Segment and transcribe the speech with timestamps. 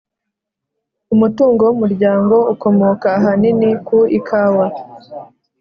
[1.13, 4.65] Umutungo w Umuryango ukomoka ahanini ku ikawa